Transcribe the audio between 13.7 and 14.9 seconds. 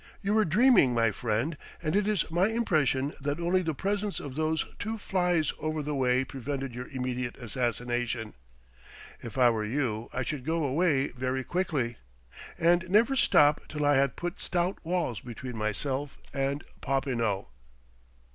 I had put stout